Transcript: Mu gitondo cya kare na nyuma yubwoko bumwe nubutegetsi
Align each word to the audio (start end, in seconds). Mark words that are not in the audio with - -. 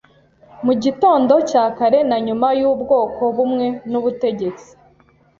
Mu 0.65 0.73
gitondo 0.83 1.33
cya 1.49 1.63
kare 1.77 1.99
na 2.09 2.17
nyuma 2.25 2.47
yubwoko 2.59 3.23
bumwe 3.35 3.65
nubutegetsi 3.91 4.69